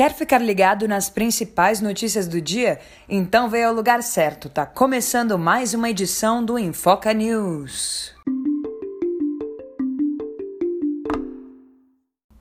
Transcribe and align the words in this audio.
Quer 0.00 0.14
ficar 0.14 0.38
ligado 0.38 0.88
nas 0.88 1.10
principais 1.10 1.82
notícias 1.82 2.26
do 2.26 2.40
dia? 2.40 2.80
Então 3.06 3.50
veio 3.50 3.68
ao 3.68 3.74
lugar 3.74 4.02
certo. 4.02 4.48
Tá 4.48 4.64
começando 4.64 5.38
mais 5.38 5.74
uma 5.74 5.90
edição 5.90 6.42
do 6.42 6.58
Infoca 6.58 7.12
News. 7.12 8.14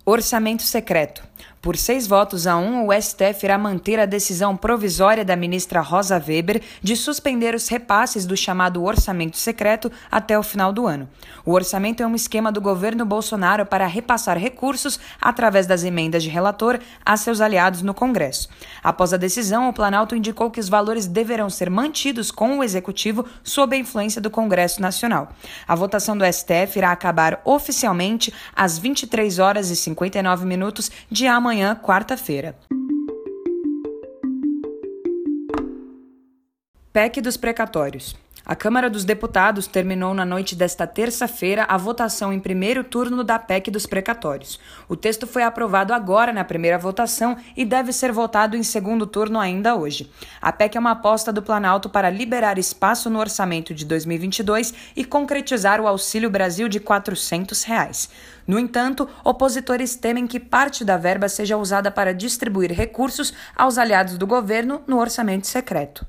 Orçamento 0.06 0.64
secreto. 0.64 1.22
Por 1.62 1.76
seis 1.76 2.08
votos 2.08 2.48
a 2.48 2.56
um, 2.56 2.88
o 2.88 2.94
STF 2.94 3.44
irá 3.44 3.58
manter 3.58 4.00
a 4.00 4.06
decisão 4.06 4.56
provisória 4.56 5.26
da 5.26 5.36
ministra 5.36 5.82
Rosa 5.82 6.16
Weber 6.16 6.62
de 6.82 6.96
suspender 6.96 7.54
os 7.54 7.68
repasses 7.68 8.26
do 8.26 8.38
chamado 8.38 8.82
orçamento 8.82 9.36
secreto 9.36 9.92
até 10.10 10.40
o 10.40 10.44
final 10.44 10.72
do 10.72 10.88
ano. 10.88 11.10
O 11.46 11.52
orçamento 11.52 12.02
é 12.02 12.08
um 12.08 12.16
esquema 12.16 12.50
do 12.50 12.62
governo 12.62 13.06
Bolsonaro 13.06 13.66
para 13.66 13.86
repassar 13.88 14.38
recursos 14.38 15.02
através 15.20 15.68
das 15.68 15.84
emendas 15.84 16.24
de 16.24 16.30
relator 16.30 16.80
a 17.06 17.18
seus 17.18 17.42
aliados 17.42 17.82
no 17.82 17.94
Congresso. 17.94 18.48
Após 18.82 19.12
a 19.12 19.18
decisão, 19.18 19.68
o 19.68 19.74
Planalto 19.74 20.16
indicou 20.16 20.50
que 20.50 20.62
os 20.62 20.70
valores 20.70 21.08
deverão 21.08 21.50
ser 21.50 21.70
mantidos 21.70 22.32
com 22.32 22.60
o 22.60 22.64
executivo 22.64 23.26
sob 23.44 23.76
a 23.76 23.80
influência 23.80 24.22
do 24.22 24.30
Congresso 24.30 24.82
Nacional. 24.82 25.34
A 25.68 25.76
votação 25.76 26.18
do 26.18 26.24
STF 26.24 26.78
irá 26.78 26.94
acabar 26.94 27.42
oficialmente 27.44 28.34
às 28.56 28.78
23 28.78 29.40
horas 29.40 29.70
e 29.70 29.76
59 29.76 30.46
minutos 30.46 30.90
de 31.12 31.28
amanhã 31.28 31.49
amanhã, 31.50 31.74
quarta-feira. 31.76 32.56
PEC 36.94 37.22
dos 37.22 37.38
precatórios. 37.38 38.16
A 38.50 38.56
Câmara 38.56 38.90
dos 38.90 39.06
Deputados 39.06 39.68
terminou 39.68 40.12
na 40.12 40.26
noite 40.26 40.56
desta 40.56 40.88
terça-feira 40.88 41.66
a 41.70 41.78
votação 41.78 42.34
em 42.34 42.40
primeiro 42.40 42.84
turno 42.84 43.24
da 43.24 43.38
PEC 43.38 43.70
dos 43.70 43.86
precatórios. 43.86 44.60
O 44.88 44.96
texto 44.96 45.28
foi 45.28 45.44
aprovado 45.44 45.94
agora 45.94 46.34
na 46.34 46.44
primeira 46.44 46.76
votação 46.76 47.38
e 47.56 47.64
deve 47.64 47.94
ser 47.94 48.12
votado 48.12 48.58
em 48.58 48.64
segundo 48.64 49.06
turno 49.06 49.40
ainda 49.40 49.76
hoje. 49.76 50.10
A 50.42 50.52
PEC 50.52 50.78
é 50.78 50.80
uma 50.80 50.94
aposta 50.94 51.32
do 51.32 51.44
Planalto 51.44 51.92
para 51.92 52.10
liberar 52.10 52.58
espaço 52.58 53.08
no 53.08 53.20
orçamento 53.20 53.72
de 53.72 53.86
2022 53.86 54.74
e 54.96 55.06
concretizar 55.06 55.80
o 55.80 55.86
Auxílio 55.86 56.32
Brasil 56.32 56.68
de 56.68 56.80
400 56.80 57.62
reais. 57.62 58.10
No 58.48 58.58
entanto, 58.58 59.08
opositores 59.24 59.96
temem 59.96 60.26
que 60.26 60.40
parte 60.40 60.84
da 60.84 60.98
verba 60.98 61.30
seja 61.30 61.56
usada 61.56 61.92
para 61.92 62.16
distribuir 62.16 62.72
recursos 62.72 63.32
aos 63.56 63.78
aliados 63.78 64.18
do 64.18 64.26
governo 64.26 64.82
no 64.88 64.98
orçamento 64.98 65.46
secreto. 65.46 66.04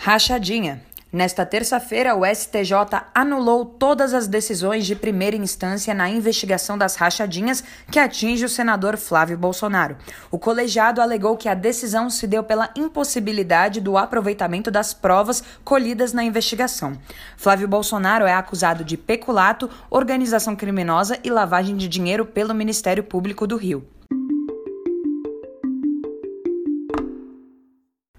Rachadinha. 0.00 0.80
Nesta 1.12 1.44
terça-feira, 1.44 2.14
o 2.14 2.24
STJ 2.24 2.72
anulou 3.12 3.64
todas 3.64 4.14
as 4.14 4.28
decisões 4.28 4.86
de 4.86 4.94
primeira 4.94 5.34
instância 5.34 5.92
na 5.92 6.08
investigação 6.08 6.78
das 6.78 6.94
rachadinhas 6.94 7.64
que 7.90 7.98
atinge 7.98 8.44
o 8.44 8.48
senador 8.48 8.96
Flávio 8.96 9.36
Bolsonaro. 9.36 9.96
O 10.30 10.38
colegiado 10.38 11.02
alegou 11.02 11.36
que 11.36 11.48
a 11.48 11.54
decisão 11.54 12.08
se 12.08 12.28
deu 12.28 12.44
pela 12.44 12.70
impossibilidade 12.76 13.80
do 13.80 13.98
aproveitamento 13.98 14.70
das 14.70 14.94
provas 14.94 15.42
colhidas 15.64 16.12
na 16.12 16.22
investigação. 16.22 16.96
Flávio 17.36 17.66
Bolsonaro 17.66 18.24
é 18.24 18.32
acusado 18.32 18.84
de 18.84 18.96
peculato, 18.96 19.68
organização 19.90 20.54
criminosa 20.54 21.18
e 21.24 21.28
lavagem 21.28 21.76
de 21.76 21.88
dinheiro 21.88 22.24
pelo 22.24 22.54
Ministério 22.54 23.02
Público 23.02 23.48
do 23.48 23.56
Rio. 23.56 23.84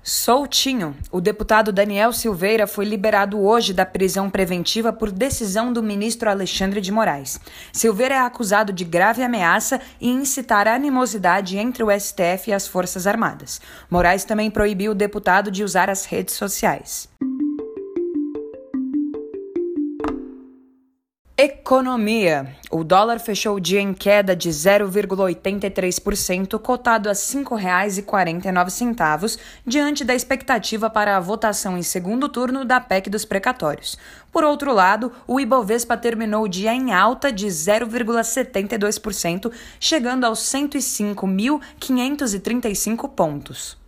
Soltinho, 0.09 0.95
o 1.11 1.21
deputado 1.21 1.71
Daniel 1.71 2.11
Silveira 2.11 2.65
foi 2.65 2.83
liberado 2.83 3.39
hoje 3.39 3.73
da 3.73 3.85
prisão 3.85 4.27
preventiva 4.27 4.91
por 4.91 5.11
decisão 5.11 5.71
do 5.71 5.83
ministro 5.83 6.31
Alexandre 6.31 6.81
de 6.81 6.91
Moraes. 6.91 7.39
Silveira 7.71 8.15
é 8.15 8.19
acusado 8.19 8.73
de 8.73 8.83
grave 8.83 9.21
ameaça 9.21 9.79
e 10.01 10.09
incitar 10.09 10.67
animosidade 10.67 11.59
entre 11.59 11.83
o 11.83 11.91
STF 11.91 12.49
e 12.49 12.53
as 12.53 12.67
Forças 12.67 13.05
Armadas. 13.05 13.61
Moraes 13.87 14.23
também 14.23 14.49
proibiu 14.49 14.93
o 14.93 14.95
deputado 14.95 15.51
de 15.51 15.63
usar 15.63 15.91
as 15.91 16.05
redes 16.05 16.33
sociais. 16.33 17.08
Economia. 21.41 22.53
O 22.69 22.83
dólar 22.83 23.17
fechou 23.17 23.55
o 23.55 23.61
dia 23.61 23.79
em 23.79 23.93
queda 23.93 24.35
de 24.35 24.49
0,83%, 24.49 26.59
cotado 26.59 27.07
a 27.07 27.13
R$ 27.13 27.17
5,49, 27.17 29.39
diante 29.65 30.03
da 30.03 30.13
expectativa 30.13 30.89
para 30.89 31.15
a 31.15 31.19
votação 31.21 31.77
em 31.77 31.81
segundo 31.81 32.27
turno 32.27 32.65
da 32.65 32.81
PEC 32.81 33.09
dos 33.09 33.23
precatórios. 33.23 33.97
Por 34.33 34.43
outro 34.43 34.73
lado, 34.73 35.13
o 35.25 35.39
Ibovespa 35.39 35.95
terminou 35.95 36.43
o 36.43 36.49
dia 36.49 36.73
em 36.73 36.91
alta 36.91 37.31
de 37.31 37.47
0,72%, 37.47 39.49
chegando 39.79 40.25
aos 40.25 40.39
105.535 40.39 43.09
pontos. 43.11 43.79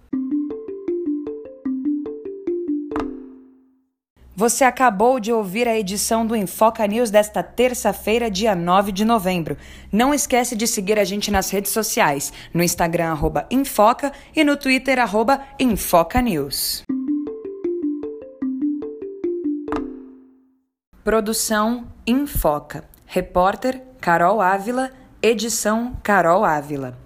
Você 4.42 4.64
acabou 4.64 5.20
de 5.20 5.32
ouvir 5.32 5.68
a 5.68 5.78
edição 5.78 6.26
do 6.26 6.36
Infoca 6.36 6.88
News 6.88 7.12
desta 7.12 7.44
terça-feira, 7.44 8.28
dia 8.28 8.56
9 8.56 8.92
de 8.92 9.06
novembro. 9.06 9.56
Não 9.92 10.16
esquece 10.16 10.56
de 10.56 10.66
seguir 10.66 10.98
a 10.98 11.04
gente 11.04 11.30
nas 11.30 11.52
redes 11.52 11.72
sociais, 11.72 12.34
no 12.52 12.64
Instagram 12.64 13.16
Infoca 13.52 14.12
e 14.36 14.44
no 14.44 14.58
Twitter 14.58 14.98
arroba 14.98 15.44
Infoca 15.60 16.20
News. 16.24 16.82
Produção 21.04 21.86
Infoca. 22.08 22.84
Repórter 23.06 23.80
Carol 24.00 24.42
Ávila. 24.42 24.90
Edição 25.22 25.96
Carol 26.02 26.44
Ávila. 26.44 26.98